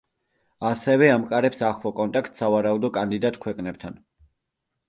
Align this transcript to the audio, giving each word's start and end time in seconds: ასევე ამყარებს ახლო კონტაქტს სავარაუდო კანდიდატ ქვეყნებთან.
ასევე 0.69 1.09
ამყარებს 1.15 1.61
ახლო 1.69 1.91
კონტაქტს 1.99 2.43
სავარაუდო 2.43 2.91
კანდიდატ 2.97 3.39
ქვეყნებთან. 3.45 4.01